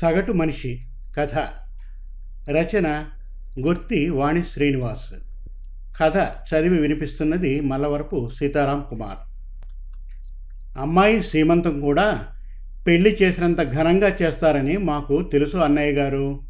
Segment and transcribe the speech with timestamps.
[0.00, 0.86] సగటు మనిషి
[1.18, 1.34] కథ.
[2.50, 3.04] రచన
[3.60, 5.14] గుర్తి వాణి శ్రీనివాస్.
[6.00, 9.18] కథ చదివి వినిపిస్తున్నది మల్లవరపు సీతారాం కుమార్.
[10.78, 12.26] అమ్మాయి సీమంతం కూడా
[12.86, 16.40] పెళ్ళి చేసినంత ఘనంగా చేస్తారని మాకు తెలుసు అన్నయ్య గారు.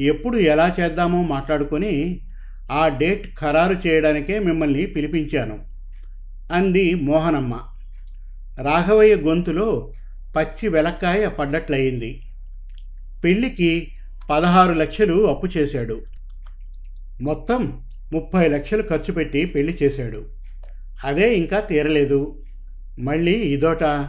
[0.00, 2.20] ఎప్పుడు ఎలా చేద్దామో మాట్లాడుకొని
[2.72, 5.58] ఆ డేట్ ఖరారు చేయడానికే మిమ్మల్ని పిలిపించాను
[6.52, 7.60] అంది మోహనమ్మ.
[8.62, 9.92] రాఘవయ్య గొంతులో
[10.36, 12.22] పచ్చి వెలక్కాయ పడ్డట్లయింది.
[13.24, 13.88] పెళ్ళికి
[14.30, 16.02] పదహారు లక్షలు అప్పు చేశాడు.
[17.20, 17.80] మొత్తం
[18.12, 20.26] ముప్పై లక్షలు ఖర్చు పెట్టి పెళ్ళి చేశాడు.
[21.04, 22.38] అదే ఇంకా తీరలేదు.
[22.98, 24.08] మళ్ళీ ఇదోట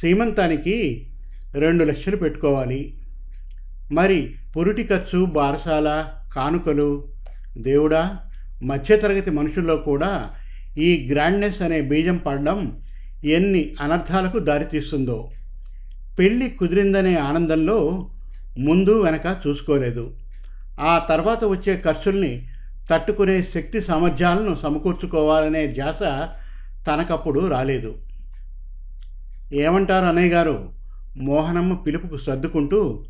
[0.00, 1.06] సీమంతానికి
[1.54, 2.96] రెండు లక్షలు పెట్టుకోవాలి.
[3.92, 7.12] మరి పురిటి ఖర్చు బారసాల కానుకలు
[7.58, 8.18] దేవుడా
[8.62, 10.30] మధ్యతరగతి మనుషుల్లో కూడా
[10.78, 12.82] ఈ గ్రాండ్నెస్ అనే బీజం పడడం
[13.24, 15.30] ఎన్ని అనర్థాలకు దారితీస్తుందో.
[16.18, 18.08] పెళ్ళి కుదిరిందనే ఆనందంలో
[18.58, 20.16] ముందు వెనక చూసుకోలేదు.
[20.80, 22.46] ఆ తర్వాత వచ్చే ఖర్చుల్ని
[22.90, 26.28] తట్టుకునే శక్తి సామర్థ్యాలను సమకూర్చుకోవాలనే ధ్యాస
[26.86, 27.94] తనకప్పుడు రాలేదు.
[29.52, 30.72] ఏమంటారు అన్నయ్య గారు?
[31.16, 33.04] మోహనమ్మ పిలుపుకు సర్దుకుంటూ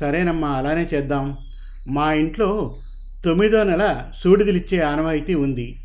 [0.00, 1.38] సరేనమ్మా అలానే చేద్దాం.
[1.88, 2.76] మా ఇంట్లో
[3.24, 5.78] తొమ్మిదో నెల సూడిదిలిచ్చే ఆనవాయితీ ఉంది.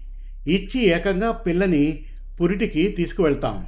[0.47, 2.05] ఇచ్చి ఏకంగా పిల్లని
[2.41, 3.65] పురిటికి తీసుకువెళ్తాం.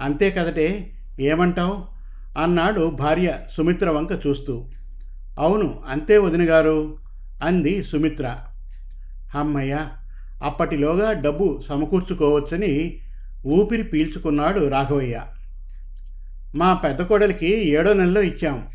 [0.00, 1.99] అంతే కదటే ఏమంటావు?
[2.38, 4.68] అన్నాడు భార్య సుమిత్ర వంక చూస్తూ.
[5.38, 6.96] అవును అంతే వదిన గారు
[7.42, 8.36] అంది సుమిత్ర.
[9.34, 9.86] అమ్మయ్య
[10.42, 13.00] అప్పటిలోగా డబ్బు సమకూర్చుకోవచ్చని
[13.46, 15.20] ఊపిరి పీల్చుకున్నాడు రాఘవయ్య.
[16.54, 18.66] మా పెద్ద కోడలికి ఏడో నెలలో ఇచ్చాం.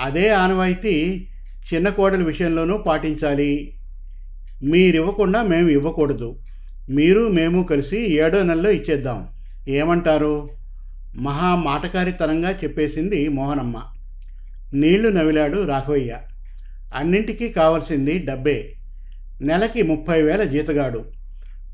[0.00, 1.26] అదే ఆనవాయితీ
[1.74, 3.74] చిన్న కోడలి విషయంలోనూ పాటించాలి.
[4.62, 6.38] మీరివ్వకుండా మేము ఇవ్వకూడదు.
[6.90, 9.28] మీరు మేము కలిసి ఏడో నెలలో ఇచ్చేద్దాం.
[9.68, 10.50] ఏమంటారు?
[11.16, 13.82] మహా మాటకారితనంగా చెప్పేసింది మోహనమ్మ.
[14.74, 16.18] నీళ్ళు నవిలాడు రాఘవయ్య.
[16.94, 18.72] అన్నింటికీ కావాల్సింది డబ్బే.
[19.42, 21.04] నెలకి ముప్పై వేల జీతగాడు.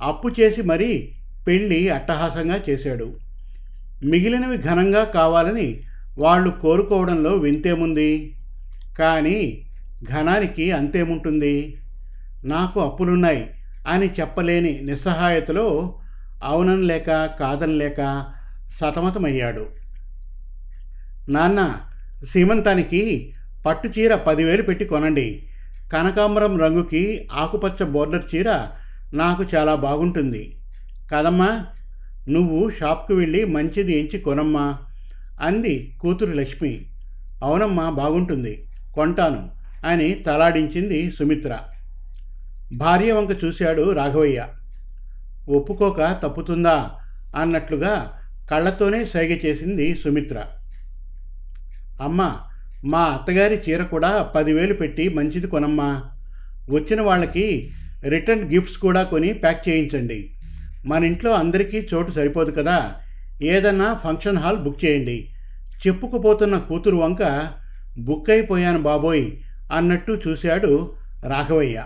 [0.02, 1.12] అప్పు చేసి మరీ
[1.48, 3.16] పెళ్ళి అట్టహాసంగా చేశాడు.
[4.04, 5.80] మిగిలినవి ఘనంగా కావాలని
[6.18, 8.34] వాళ్ళు కోరుకోవడంలో వింతేముంది?
[8.98, 9.66] కానీ
[10.10, 11.76] ఘనానికి అంతేముంటుంది?
[12.44, 13.50] నాకు అప్పులున్నాయి
[13.88, 15.98] అని చెప్పలేని నిస్సహాయతలో
[16.44, 18.26] అవునని లేక కాదని లేక
[18.80, 19.66] సతమతమయ్యాడు.
[21.28, 21.80] నాన్న
[22.24, 23.32] సీమంతానికి
[23.66, 25.48] పట్టు చీర పదివేలు పెట్టి కొనండి.
[25.92, 28.68] కనకాంబరం రంగుకి ఆకుపచ్చ బోర్డర్ చీర
[29.14, 30.58] నాకు చాలా బాగుంటుంది.
[31.12, 31.66] కదమ్మా
[32.28, 34.78] నువ్వు షాప్కి వెళ్ళి మంచిది ఎంచి కొనమ్మా
[35.40, 36.86] అంది కూతురు లక్ష్మి.
[37.42, 39.50] అవునమ్మా బాగుంటుంది కొంటాను
[39.86, 41.58] అని తలాడించింది సుమిత్ర.
[42.72, 44.46] భార్య వంక చూశాడు రాఘవయ్య.
[45.48, 46.90] ఒప్పుకోక తప్పుతుందా
[47.36, 48.18] అన్నట్లుగా
[48.52, 50.44] కళ్ళతోనే సైగ చేసింది సుమిత్ర.
[52.02, 52.36] అమ్మ
[52.84, 56.02] మా అత్తగారి చీర కూడా పదివేలు పెట్టి మంచిది కొనమ్మా.
[56.70, 57.70] వచ్చిన వాళ్ళకి
[58.08, 60.34] రిటర్న్ గిఫ్ట్స్ కూడా కొని ప్యాక్ చేయించండి.
[60.86, 62.94] మన ఇంట్లో అందరికీ చోటు సరిపోదు కదా.
[63.42, 65.28] ఏదన్నా ఫంక్షన్ హాల్ బుక్ చేయండి.
[65.86, 67.48] చెప్పుకుపోతున్న కూతురు వంక
[67.98, 69.30] బుక్ అయిపోయాను బాబోయ్
[69.72, 70.94] అన్నట్టు చూశాడు
[71.26, 71.84] రాఘవయ్య.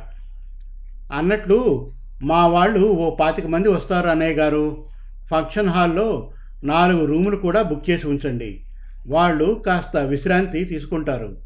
[1.13, 1.91] అన్నట్లు
[2.23, 4.85] మా వాళ్ళు ఓ పాతిక మంది వస్తారు అన్నయ్య గారు.
[5.31, 6.33] ఫంక్షన్ హాల్లో
[6.65, 8.65] నాలుగు రూములు కూడా బుక్ చేసి ఉంచండి.
[9.07, 11.37] వాళ్ళు కాస్త విశ్రాంతి తీసుకుంటారు.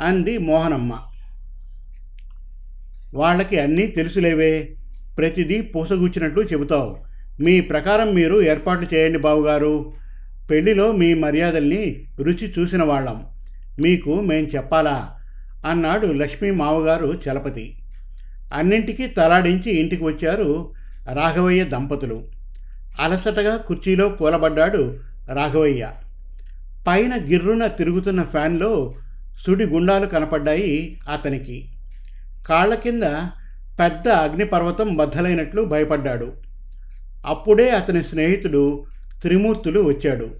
[0.00, 0.98] అంది మోహనమ్మ.
[3.14, 4.74] వాళ్ళకి అన్నీ తెలుసులేవే?
[5.18, 6.98] ప్రతిదీ పూసగుచ్చినట్లు చెబుతావు.
[7.40, 9.92] మీ ప్రకారం మీరు ఏర్పాట్లు చేయండి బావుగారు.
[10.50, 13.26] పెళ్ళిలో మీ మర్యాదల్ని రుచి చూసిన వాళ్ళం.
[13.80, 15.16] మీకు మేం చెప్పాలా?
[15.66, 17.78] అన్నాడు లక్ష్మీ మావగారు చలపతి.
[18.54, 20.72] అన్నింటికీ తలాడించి ఇంటికి వచ్చారు
[21.12, 22.41] రాఘవయ్య దంపతులు.
[23.00, 24.98] అలసటగా కుర్చీలో కూలబడ్డాడు
[25.32, 25.90] రాఘవయ్య.
[26.88, 28.94] పైన గిర్రున తిరుగుతున్న ఫ్యాన్లో
[29.46, 31.68] సుడి గుండాలు కనపడ్డాయి అతనికి.
[32.46, 33.02] కాళ్ళ కింద
[33.80, 36.32] పెద్ద అగ్నిపర్వతం బద్దలైనట్లు భయపడ్డాడు.
[37.26, 38.84] అప్పుడే అతని స్నేహితుడు
[39.22, 40.30] త్రిమూర్తులు వచ్చాడు.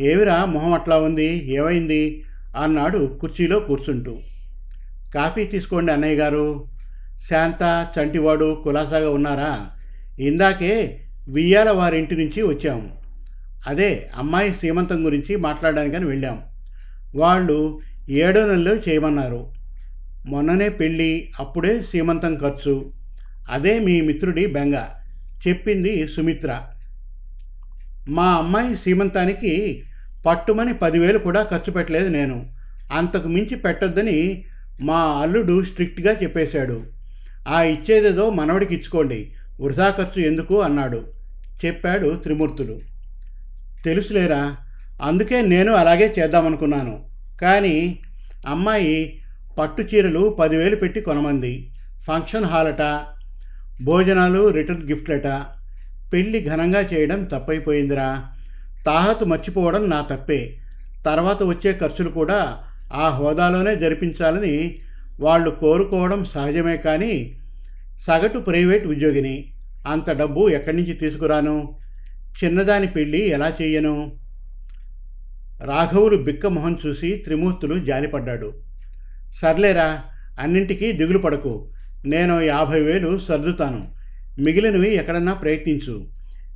[0.00, 1.54] ఏవిరా మొహం అట్లా ఉంది?
[1.54, 2.24] ఏమైంది?
[2.62, 4.18] అన్నాడు కుర్చీలో కూర్చుంటూ.
[5.14, 6.64] కాఫీ తీసుకోండి అన్నయ్య గారు.
[7.30, 9.66] శాంత చంటివాడు కులాసాగా ఉన్నారా?
[10.20, 12.98] ఇందాకే వియ్యాల వారింటి నుంచి వచ్చాము.
[13.66, 16.42] అదే అమ్మాయి సీమంతం గురించి మాట్లాడడానికని వెళ్ళాం.
[17.16, 19.52] వాళ్ళు ఏడో నెలలో చేయమన్నారు.
[20.26, 22.92] మొన్ననే పెళ్ళి అప్పుడే సీమంతం ఖర్చు.
[23.50, 24.74] అదే మీ మిత్రుడి బెంగ.
[25.48, 26.60] చెప్పింది సుమిత్ర.
[28.08, 29.84] మా అమ్మాయి సీమంతానికి
[30.26, 32.50] పట్టుమని పదివేలు కూడా ఖర్చు పెట్టలేదు నేను.
[32.92, 34.44] అంతకు మించి పెట్టొద్దని
[34.80, 36.82] మా అల్లుడు స్ట్రిక్ట్గా చెప్పేశాడు.
[37.48, 39.32] ఆ ఇచ్చేదేదో మనవడికి ఇచ్చుకోండి.
[39.60, 40.60] వృధా ఖర్చు ఎందుకు?
[40.60, 41.17] అన్నాడు.
[41.64, 42.80] చెప్పాడు త్రిమూర్తులు.
[43.84, 44.56] తెలుసులేరా
[45.02, 47.04] అందుకే నేను అలాగే చేద్దామనుకున్నాను.
[47.40, 47.98] కానీ
[48.46, 49.22] అమ్మాయి
[49.58, 51.70] పట్టు చీరలు పదివేలు పెట్టి కొనమంది.
[52.06, 53.04] ఫంక్షన్ హాలట
[53.82, 55.26] భోజనాలు రిటర్న్ గిఫ్ట్లట.
[56.12, 58.26] పెళ్ళి ఘనంగా చేయడం తప్పైపోయిందిరా.
[58.86, 60.58] తాహతు మర్చిపోవడం నా తప్పే.
[61.06, 64.78] తర్వాత వచ్చే ఖర్చులు కూడా ఆ హోదాలోనే జరిపించాలని
[65.20, 67.36] వాళ్ళు కోరుకోవడం సహజమే కానీ
[68.06, 69.52] సగటు ప్రైవేట్ ఉద్యోగిని.
[69.88, 71.78] అంత డబ్బు ఎక్కడి నుంచి తీసుకురాను?
[72.44, 74.18] చిన్నదాని పెళ్ళి ఎలా చేయను?
[75.64, 78.54] రాఘవులు బిక్క మొహం చూసి త్రిమూర్తులు జాలిపడ్డాడు.
[79.42, 80.02] సర్లేరా
[80.40, 81.70] అన్నింటికీ దిగులు పడకు.
[82.06, 83.88] నేను యాభై వేలు సర్దుతాను.
[84.40, 86.08] మిగిలినవి ఎక్కడన్నా ప్రయత్నించు.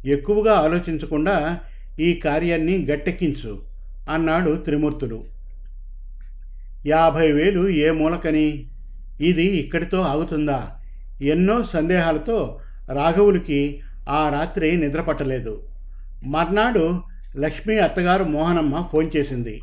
[0.07, 1.61] ఎక్కువగా ఆలోచించకుండా
[2.01, 3.63] ఈ కార్యాన్ని గట్టెక్కించు
[4.11, 5.25] అన్నాడు త్రిమూర్తులు.
[6.87, 8.71] యాభై వేలు ఏ మూలకని?
[9.21, 10.71] ఇది ఇక్కడితో ఆగుతుందా?
[11.23, 15.63] ఎన్నో సందేహాలతో రాఘవులకి ఆ రాత్రి నిద్రపట్టలేదు
[16.25, 17.03] మర్నాడు
[17.37, 19.63] లక్ష్మీ అత్తగారు మోహనమ్మ ఫోన్ చేసింది.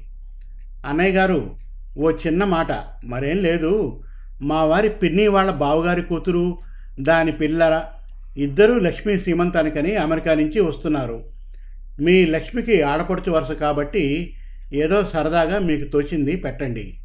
[0.85, 1.55] అన్నయ్య గారు
[1.97, 2.67] ఓ చిన్న మాట.
[3.05, 4.03] మరేం లేదు.
[4.41, 6.57] మా వారి పిన్ని వాళ్ళ బావగారి కూతురు
[6.99, 7.81] దాని పిల్లర
[8.37, 11.23] ఇద్దరూ లక్ష్మీ సీమంతానికని అమెరికా నుంచి వస్తున్నారు.
[12.01, 14.33] మీ లక్ష్మికి ఆడపడుచు వరుస కాబట్టి
[14.73, 16.99] ఏదో సరదాగా మీకు తోచింది పెట్టండి.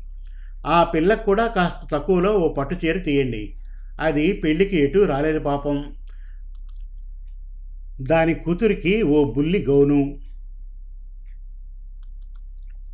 [0.66, 3.54] ఆ పిల్లకు కూడా కాస్త తక్కువలో ఓ పట్టు చీర తీయండి.
[4.00, 5.94] అది పెళ్ళికి ఎటు రాలేదు పాపం.
[8.00, 10.18] దాని కూతురికి ఓ బుల్లి గౌను.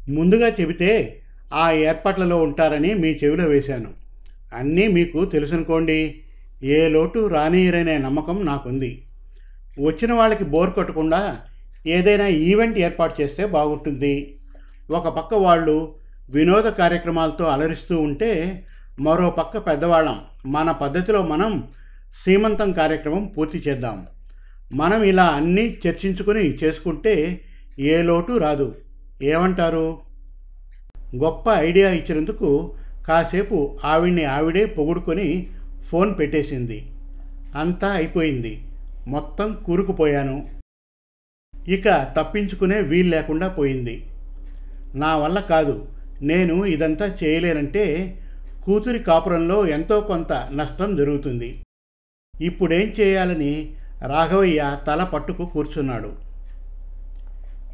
[0.09, 1.21] ముందుగా చెబితే
[1.55, 3.91] ఆ ఏర్పాట్లలో ఉంటారని మీ చెవిలో వేశాను.
[4.55, 6.23] అన్నీ మీకు తెలుసనుకోండి.
[6.63, 9.05] ఏ లోటు రానియరనే నమ్మకం నాకుంది.
[9.81, 11.41] వచ్చిన వాళ్ళకి బోర్ కొట్టకుండా
[11.87, 14.37] ఏదైనా ఈవెంట్ ఏర్పాటు చేస్తే బాగుంటుంది.
[14.91, 15.95] ఒక పక్క వాళ్ళు
[16.31, 18.65] వినోద కార్యక్రమాలతో అలరిస్తూ ఉంటే
[19.01, 21.69] మరో పక్క పెద్దవాళ్ళం మన పద్ధతిలో మనం
[22.25, 24.07] సీమంతం కార్యక్రమం పూర్తి చేద్దాం.
[24.73, 27.41] మనం ఇలా అన్నీ చర్చించుకుని చేసుకుంటే
[27.79, 28.77] ఏ లోటు రాదు.
[29.23, 29.99] ఏమంటారు?
[31.17, 32.75] గొప్ప ఐడియా ఇచ్చినందుకు
[33.07, 35.51] కాసేపు ఆవిడ్ని ఆవిడే పొగుడుకొని
[35.83, 36.91] ఫోన్ పెట్టేసింది.
[37.57, 38.63] అంతా అయిపోయింది.
[39.07, 40.49] మొత్తం కూరుకుపోయాను.
[41.69, 44.07] ఇక తప్పించుకునే వీలు లేకుండా పోయింది.
[44.95, 45.89] నా వల్ల కాదు.
[46.23, 48.19] నేను ఇదంతా చేయలేనంటే
[48.65, 51.63] కూతురి కాపురంలో ఎంతో కొంత నష్టం జరుగుతుంది.
[52.41, 53.75] ఇప్పుడేం చేయాలని
[54.07, 56.13] రాఘవయ్య తల పట్టుకు కూర్చున్నాడు.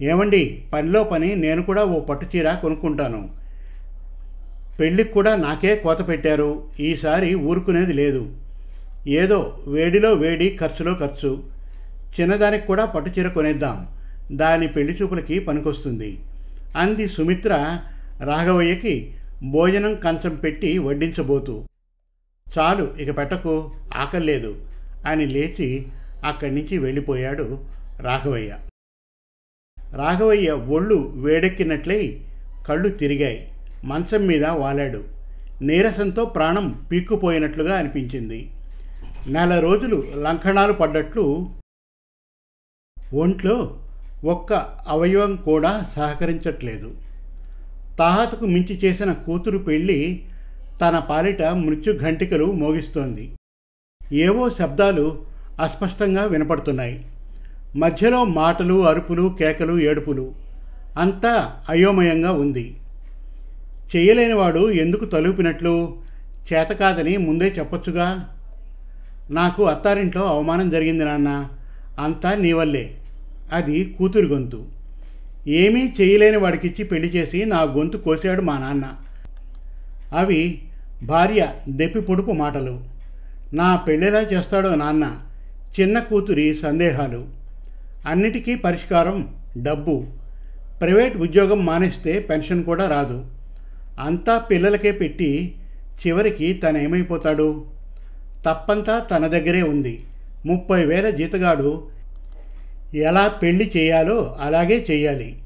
[0.02, 3.28] ఏమండి పనిలో పని నేను కూడా ఓ పట్టుచీర కొనుక్కుంటాను.
[4.81, 6.62] పెళ్ళికి కూడా నాకే కోత పెట్టారు.
[6.81, 8.28] ఈసారి ఊరుకునేది లేదు.
[9.08, 11.43] ఏదో వేడిలో వేడి ఖర్చులో ఖర్చు.
[12.20, 13.88] చిన్నదానికి కూడా పట్టుచీర కొనేద్దాం.
[14.32, 16.19] దాని పెళ్ళి చూపులకి పనికొస్తుంది.
[16.76, 17.78] అంది సుమిత్ర
[18.25, 19.14] రాఘవయ్యకి
[19.50, 21.64] భోజనం కంచం పెట్టి వడ్డించబోతూ.
[22.58, 24.55] చాలు ఇక పెట్టకు ఆకలేదు
[25.06, 25.87] అని లేచి
[26.26, 27.64] అక్కడి నుంచి వెళ్ళిపోయాడు
[28.00, 28.58] రాఘవయ్య.
[29.94, 32.28] రాఘవయ్య ఒళ్ళు వేడెక్కినట్లయి
[32.69, 33.52] కళ్ళు తిరిగాయి.
[33.84, 35.05] మంచం మీద వాలాడు.
[35.62, 38.50] నీరసంతో ప్రాణం పీక్కుపోయినట్లుగా అనిపించింది.
[39.26, 41.50] నెల రోజులు లంకణాలు పడ్డట్లు
[43.14, 43.82] ఒంట్లో
[44.25, 44.52] ఒక్క
[44.87, 46.94] అవయవం కూడా సహకరించట్లేదు.
[47.99, 50.28] తాహతకు మించి చేసిన కూతురు పెళ్ళి
[50.81, 53.37] తన పాలిట మృత్యు ఘంటికలు మోగిస్తోంది.
[54.12, 55.26] ఏవో శబ్దాలు
[55.61, 57.06] అస్పష్టంగా వినపడుతున్నాయి.
[57.76, 60.35] మధ్యలో మాటలు అరుపులు కేకలు ఏడుపులు.
[60.99, 62.76] అంతా అయోమయంగా ఉంది.
[63.97, 65.97] చేయలేనివాడు ఎందుకు తలుపినట్లు?
[66.52, 68.37] చేతకాదని ముందే చెప్పొచ్చుగా?
[69.30, 71.49] నాకు అత్తారింట్లో అవమానం జరిగింది నాన్న.
[72.00, 72.97] అంతా నీ వల్లే.
[73.52, 74.64] అది కూతురు గొంతు.
[75.49, 78.85] ఏమీ చేయలేని వాడికిచ్చి పెళ్ళి చేసి నా గొంతు కోసాడు మా నాన్న.
[80.16, 80.62] అవి
[81.02, 82.80] భార్య దెప్పి పొడుపు మాటలు.
[83.54, 85.19] నా పెళ్ళేలా చేస్తాడో నాన్న.
[85.80, 87.25] చిన్న కూతురి సందేహాలు.
[88.06, 90.06] అన్నిటికీ పరిష్కారం డబ్బు.
[90.80, 93.25] ప్రైవేట్ ఉద్యోగం మానేస్తే పెన్షన్ కూడా రాదు.
[94.00, 95.54] అంతా పిల్లలకే పెట్టి
[96.06, 97.64] చివరికి తనేమైపోతాడు
[98.47, 100.04] తప్పంతా తన దగ్గరే ఉంది.
[100.47, 101.88] ముప్పై వేల జీతగాడు
[102.95, 105.42] ఎలా పెళ్ళి చేయాలో అలాగే చేయాలి.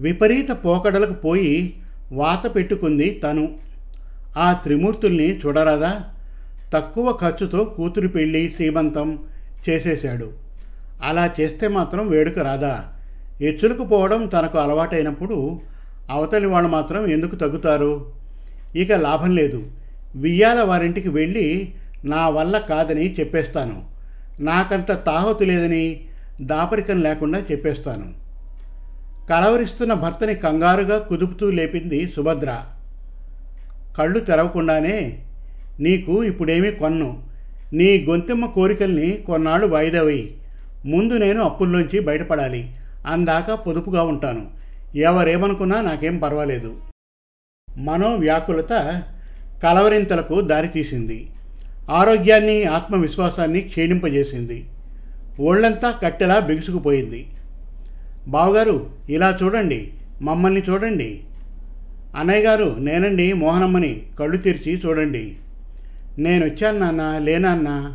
[0.00, 1.74] విపరీత పోకడలకు పోయి
[2.12, 3.58] వాత పెట్టుకుంది తను.
[4.36, 6.04] ఆ త్రిమూర్తుల్ని చూడరాదా?
[6.74, 9.18] తక్కువ ఖర్చుతో కూతురు పెళ్ళి సీమంతం
[9.68, 10.32] చేసేశాడు.
[11.02, 12.84] అలా చేస్తే మాత్రం వేడుక రాదా?
[13.40, 15.60] ఎచ్చులకు పోవడం తనకు అలవాటైనప్పుడు
[16.10, 18.12] అవతలి వాళ్ళు మాత్రం ఎందుకు తగ్గుతారు?
[18.76, 19.62] ఇక లాభం లేదు.
[20.16, 21.74] వియ్యాల వారింటికి వెళ్ళి
[22.04, 23.90] నా వల్ల కాదని చెప్పేస్తాను.
[24.40, 26.04] నాకంత తాహతు లేదని
[26.40, 28.20] దాపరికం లేకుండా చెప్పేస్తాను.
[29.30, 32.58] కలవరిస్తున్న భర్తని కంగారుగా కుదుపుతూ లేపింది సుభద్ర.
[33.98, 35.24] కళ్ళు తెరవకుండానే
[35.80, 37.29] నీకు ఇప్పుడేమీ కొన్ను.
[37.72, 40.36] నీ గొంతెమ్మ కోరికల్ని కొన్నాళ్ళు వాయిదా వేయి
[40.86, 42.74] ముందు నేను అప్పుల్లోంచి బయటపడాలి.
[43.06, 44.46] అందాక పొదుపుగా ఉంటాను.
[44.96, 46.76] ఎవరేమనుకున్నా నాకేం పర్వాలేదు.
[47.78, 49.02] మనోవ్యాకులత
[49.62, 51.30] కలవరింతలకు దారితీసింది.
[51.90, 54.64] ఆరోగ్యాన్ని ఆత్మవిశ్వాసాన్ని క్షీణింపజేసింది.
[55.40, 57.26] ఒళ్ళంతా కట్టెలా బిగుసుకుపోయింది.
[58.28, 61.20] బావగారు ఇలా చూడండి మమ్మల్ని చూడండి.
[62.16, 65.36] అన్నయ్య గారు నేనండి మోహనమ్మని కళ్ళు తెరిచి చూడండి.
[66.20, 67.94] నేను వచ్చాను నాన్న లేనాన్న.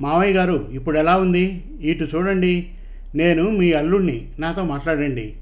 [0.00, 1.64] మావయ్య గారు ఇప్పుడు ఎలా ఉంది?
[1.80, 2.70] ఇటు చూడండి.
[3.14, 5.36] నేను మీ అల్లుణ్ణి నాతో మాట్లాడండి.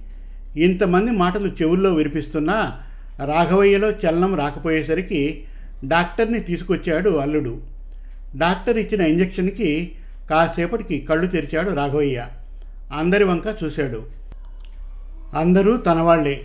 [0.56, 2.80] ఇంతమంది మాటలు చెవుల్లో వినిపిస్తున్నా
[3.24, 5.44] రాఘవయ్యలో చలనం రాకపోయేసరికి
[5.84, 7.60] డాక్టర్ని తీసుకొచ్చాడు అల్లుడు.
[8.36, 9.92] డాక్టర్ ఇచ్చిన ఇంజెక్షన్కి
[10.30, 12.26] కాసేపటికి కళ్ళు తెరిచాడు రాఘవయ్య.
[12.92, 14.06] అందరి వంక చూశాడు.
[15.36, 16.40] అందరూ తన వాళ్ళే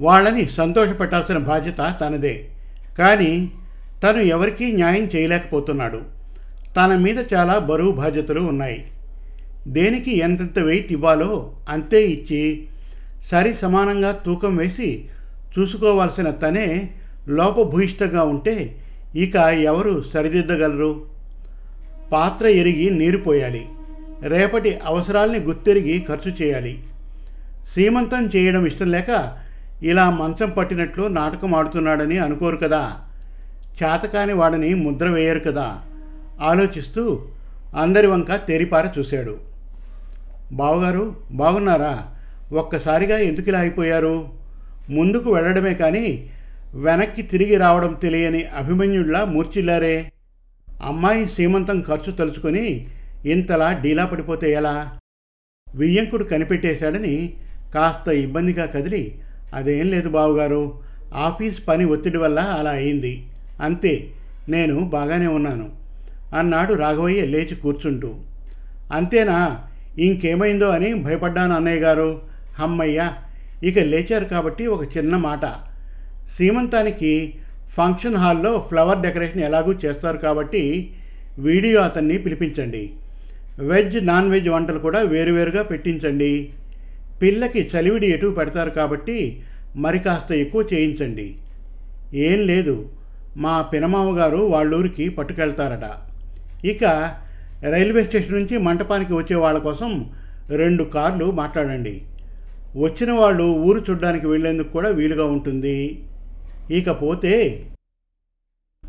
[0.00, 2.48] వాళ్ళని సంతోషపెట్టాల్సిన బాధ్యత తనదే.
[2.98, 3.50] కానీ
[4.04, 6.00] తను ఎవరికీ న్యాయం చేయలేకపోతున్నాడు.
[6.76, 8.90] తన మీద చాలా బరువు బాధ్యతలు ఉన్నాయి.
[9.66, 12.68] దేనికి ఎంతెంత వెయిట్ ఇవ్వాలో అంతే ఇచ్చి
[13.30, 15.04] సరి సమానంగా తూకం వేసి
[15.58, 16.90] చూసుకోవాల్సిన తనే
[17.28, 18.76] లోపభూయిష్టంగా ఉంటే
[19.16, 21.02] ఇక ఎవరు సరిదిద్దగలరు?
[22.12, 23.66] పాత్ర ఎరిగి నీరు పోయాలి.
[24.22, 26.82] రేపటి అవసరాల్ని గుర్తెరిగి ఖర్చు చేయాలి.
[27.74, 29.32] సీమంతం చేయడం ఇష్టం లేక
[29.82, 32.96] ఇలా మంచం పట్టినట్లు నాటకం ఆడుతున్నాడని అనుకోరు కదా?
[33.82, 35.80] చేతకాని వాడిని ముద్ర వేయరు కదా?
[36.40, 37.22] ఆలోచిస్తూ
[37.76, 39.38] అందరి వంక తెరిపార చూశాడు.
[40.52, 42.12] బావగారు బాగున్నారా?
[42.52, 44.28] ఒక్కసారిగా ఎందుకు ఇలా అయిపోయారు?
[44.90, 46.30] ముందుకు వెళ్ళడమే కానీ
[46.74, 50.10] వెనక్కి తిరిగి రావడం తెలియని అభిమన్యుడిలా మూర్చిల్లారే
[50.82, 52.88] అమ్మాయి సీమంతం ఖర్చు తలుచుకొని
[53.26, 54.98] ఇంతలా డీలా పడిపోతే ఎలా?
[55.74, 57.34] వియ్యంకుడు కనిపెట్టేశాడని
[57.74, 59.18] కాస్త ఇబ్బందిగా కదిలి
[59.54, 60.80] అదేం లేదు బావుగారు
[61.14, 63.26] ఆఫీస్ పని ఒత్తిడి వల్ల అలా అయింది.
[63.60, 64.10] అంతే
[64.48, 65.72] నేను బాగానే ఉన్నాను.
[66.34, 68.14] అన్నాడు రాఘవయ్య లేచి కూర్చుంటూ.
[68.92, 69.58] అంతేనా?
[69.98, 72.22] ఇంకేమైందో అని భయపడ్డాను అన్నయ్య గారు.
[72.58, 73.10] హమ్మయ్య
[73.62, 75.46] ఇక లేచారు కాబట్టి ఒక చిన్న మాట.
[76.38, 77.34] సీమంతానికి
[77.68, 80.94] ఫంక్షన్ హాల్లో ఫ్లవర్ డెకరేషన్ ఎలాగూ చేస్తారు కాబట్టి
[81.38, 82.90] వీడియో అతన్ని పిలిపించండి.
[83.58, 86.50] వెజ్ నాన్ వెజ్ వంటలు కూడా వేరువేరుగా పెట్టించండి.
[87.22, 89.42] పిల్లకి చలివిడి ఎటు పెడతారు కాబట్టి
[89.76, 91.38] మరి కాస్త ఎక్కువ చేయించండి.
[92.14, 92.88] ఏం లేదు.
[93.36, 95.86] మా పినమామ గారు వాళ్ళూరికి పట్టుకెళ్తారట.
[96.66, 96.84] ఇక
[97.70, 100.10] రైల్వే స్టేషన్ నుంచి మంటపానికి వచ్చే వాళ్ళ కోసం
[100.48, 102.02] రెండు కార్లు మాట్లాడండి.
[102.76, 106.04] వచ్చిన వాళ్ళు ఊరు చూడ్డానికి వెళ్ళేందుకు కూడా వీలుగా ఉంటుంది.
[106.70, 107.66] ఇకపోతే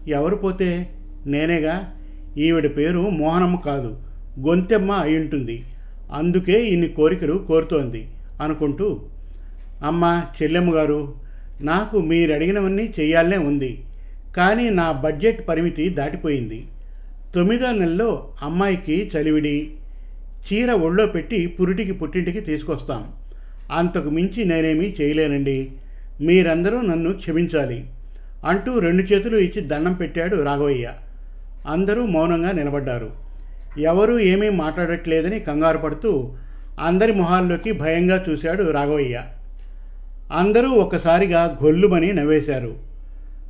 [0.07, 0.89] ఎవరు పోతే?
[1.25, 1.95] నేనేగా?
[2.37, 4.03] ఈవిడ పేరు మోహనమ్మ కాదు
[4.39, 5.65] గొంతెమ్మ అయి ఉంటుంది.
[6.11, 8.07] అందుకే ఇన్ని కోరికలు కోరుతోంది
[8.41, 9.01] అనుకుంటూ
[9.83, 11.15] అమ్మ చెల్లెమ్మ గారు
[11.61, 13.85] నాకు మీరు అడిగినవన్నీ చెయ్యాలనే ఉంది.
[14.35, 16.67] కానీ నా బడ్జెట్ పరిమితి దాటిపోయింది.
[17.35, 19.71] తొమ్మిదో నెలలో అమ్మాయికి చలివిడి
[20.47, 23.11] చీర ఒళ్ళో పెట్టి పురిటికి పుట్టింటికి తీసుకొస్తాం.
[23.71, 25.71] అంతకు మించి నేనేమీ చేయలేనండి.
[26.21, 27.89] మీరందరూ నన్ను క్షమించాలి
[28.45, 30.91] అంటూ రెండు చేతులు ఇచ్చి దండం పెట్టాడు రాఘవయ్య.
[31.67, 33.11] అందరూ మౌనంగా నిలబడ్డారు.
[33.79, 36.35] ఎవరూ ఏమీ మాట్లాడట్లేదని కంగారు పడుతూ
[36.79, 39.21] అందరి మొహాల్లోకి భయంగా చూశాడు రాఘవయ్య.
[40.31, 42.84] అందరూ ఒక్కసారిగా గొల్లుమని నవ్వేశారు.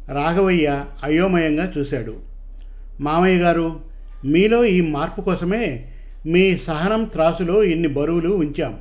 [0.10, 2.16] రాఘవయ్య అయోమయంగా చూశాడు.
[3.02, 3.80] మామయ్య గారు
[4.26, 5.86] మీలో ఈ మార్పు కోసమే
[6.28, 8.80] మీ సహనం త్రాసులో ఇన్ని బరువులు ఉంచాం.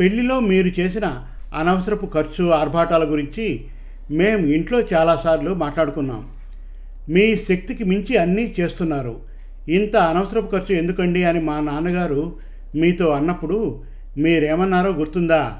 [0.00, 1.24] పెళ్ళిలో మీరు చేసిన
[1.54, 3.64] అనవసరపు ఖర్చు ఆర్భాటాల గురించి
[4.10, 6.28] మేం ఇంట్లో చాలాసార్లు మాట్లాడుకున్నాం.
[7.08, 9.20] మీ శక్తికి మించి అన్నీ చేస్తున్నారు.
[9.68, 11.24] ఇంత అనవసరపు ఖర్చు ఎందుకండి?
[11.24, 12.36] అని మా నాన్నగారు
[12.76, 13.82] మీతో అన్నప్పుడు
[14.18, 15.52] మీరేమన్నారో గుర్తుందా?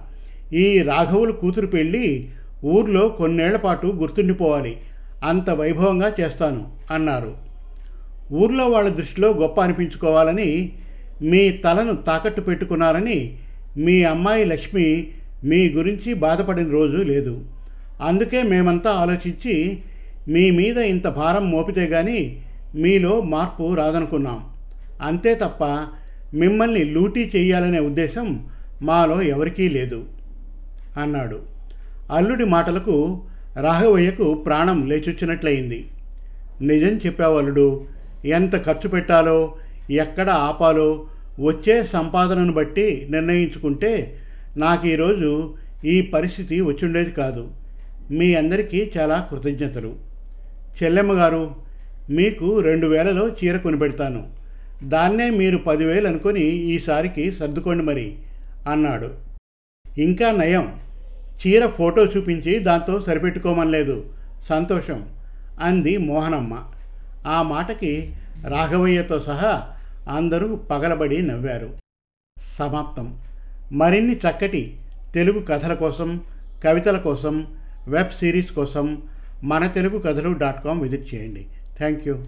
[0.52, 2.28] ఈ రాఘవులు కూతురు పెళ్ళి
[2.64, 4.76] ఊర్లో కొన్నేళ్ళ పాటు గుర్తుండిపోవాలి.
[5.24, 7.34] అంత వైభవంగా చేస్తాను అన్నారు.
[8.32, 10.72] ఊర్లో వాళ్ళ దృష్టిలో గొప్ప అనిపించుకోవాలని
[11.22, 13.38] మీ తలను తాకట్టు పెట్టుకున్నారని
[13.76, 15.08] మీ అమ్మాయి లక్ష్మి
[15.44, 17.44] మీ గురించి బాధపడిన రోజు లేదు.
[18.00, 19.78] అందుకే మేమంతా ఆలోచించి
[20.28, 22.40] మీ మీద ఇంత భారం మోపితే గాని
[22.74, 24.44] మీలో మార్పు రాదనుకున్నాం.
[25.02, 25.64] అంతే తప్ప
[26.34, 28.46] మిమ్మల్ని లూటీ చేయాలనే ఉద్దేశం
[28.82, 30.04] మాలో ఎవరికీ లేదు
[30.98, 31.55] అన్నాడు.
[32.10, 33.22] అల్లుడి మాటలకు
[33.60, 35.88] రాఘవయ్యకు ప్రాణం లేచొచ్చినట్లయింది.
[36.62, 37.84] నిజం చెప్పావు అల్లుడు.
[38.24, 39.54] ఎంత ఖర్చు పెట్టాలో
[39.90, 41.06] ఎక్కడ ఆపాలో
[41.40, 44.16] వచ్చే సంపాదనను బట్టి నిర్ణయించుకుంటే
[44.56, 47.50] నాకు ఈరోజు ఈ పరిస్థితి వచ్చుండేది కాదు.
[48.10, 49.94] మీ అందరికీ చాలా కృతజ్ఞతలు.
[50.82, 51.54] చెల్లెమ్మ గారు
[52.10, 54.26] మీకు రెండు వేలలో చీర కొనిపెడతాను.
[54.84, 58.14] దాన్నే మీరు పదివేలు అనుకొని ఈసారికి సర్దుకోండి మరి
[58.70, 59.10] అన్నాడు.
[59.98, 60.72] ఇంకా నయం.
[61.46, 64.14] చీర ఫోటో చూపించి దాంతో సరిపెట్టుకోమనలేదు.
[64.48, 65.08] సంతోషం.
[65.60, 66.58] అంది మోహనమ్మ.
[67.26, 68.14] ఆ మాటకి
[68.48, 69.62] రాఘవయ్యతో సహా
[70.10, 71.74] అందరూ పగలబడి నవ్వారు.
[72.58, 73.22] సమాప్తం.
[73.72, 74.80] మరిన్ని చక్కటి
[75.14, 76.20] తెలుగు కథల కోసం
[76.64, 77.46] కవితల కోసం
[77.88, 79.02] వెబ్ సిరీస్ కోసం
[79.44, 81.46] మన తెలుగు కథలు డాట్ కామ్ విజిట్ చేయండి.
[81.78, 82.26] Thank you.